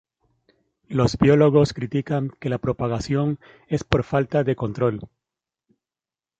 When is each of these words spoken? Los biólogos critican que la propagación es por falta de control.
Los 0.87 1.15
biólogos 1.15 1.73
critican 1.73 2.31
que 2.39 2.49
la 2.49 2.57
propagación 2.57 3.37
es 3.67 3.83
por 3.83 4.01
falta 4.03 4.43
de 4.43 4.55
control. 4.55 5.07